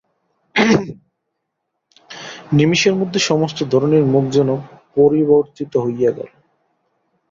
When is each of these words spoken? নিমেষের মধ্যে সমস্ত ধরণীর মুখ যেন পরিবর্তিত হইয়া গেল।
নিমেষের 2.51 2.95
মধ্যে 2.95 3.19
সমস্ত 3.21 3.59
ধরণীর 3.63 4.05
মুখ 4.05 4.23
যেন 4.31 4.49
পরিবর্তিত 4.95 5.73
হইয়া 5.77 6.11
গেল। 6.11 6.29